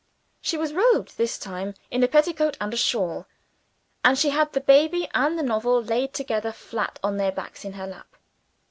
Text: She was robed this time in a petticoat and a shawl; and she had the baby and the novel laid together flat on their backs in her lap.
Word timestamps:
She 0.41 0.57
was 0.57 0.73
robed 0.73 1.15
this 1.15 1.37
time 1.37 1.75
in 1.91 2.01
a 2.01 2.07
petticoat 2.07 2.57
and 2.59 2.73
a 2.73 2.75
shawl; 2.75 3.27
and 4.03 4.17
she 4.17 4.31
had 4.31 4.51
the 4.51 4.59
baby 4.59 5.07
and 5.13 5.37
the 5.37 5.43
novel 5.43 5.79
laid 5.79 6.11
together 6.11 6.51
flat 6.51 6.97
on 7.03 7.17
their 7.17 7.31
backs 7.31 7.63
in 7.63 7.73
her 7.73 7.85
lap. 7.85 8.15